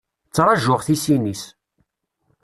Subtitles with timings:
[0.29, 1.43] Ttṛaǧǧuɣ tisin-is.